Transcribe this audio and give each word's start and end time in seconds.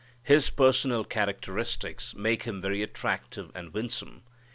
_His 0.23 0.49
personal 0.49 1.03
characteristics 1.03 2.15
make 2.15 2.41
Him 2.41 2.59
very 2.59 2.81
attractive 2.81 3.51
and 3.53 3.71
winsome. 3.71 4.23